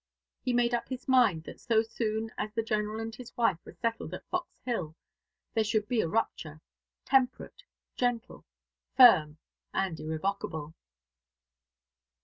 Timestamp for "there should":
5.53-5.87